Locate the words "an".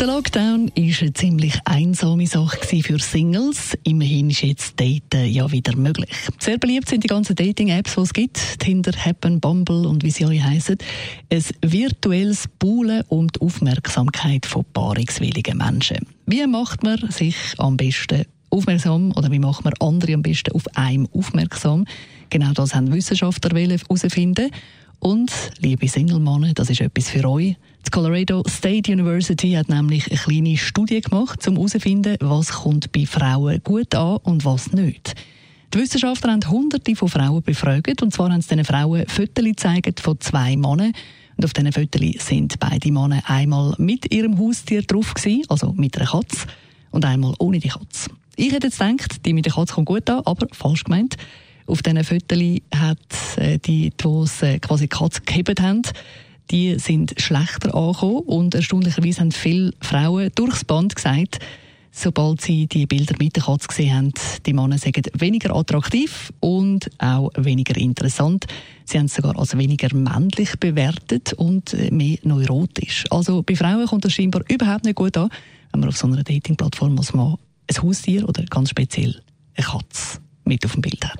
33.94-34.18, 50.10-50.22, 75.16-75.30